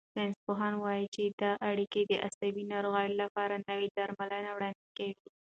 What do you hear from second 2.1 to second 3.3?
د عصبي ناروغیو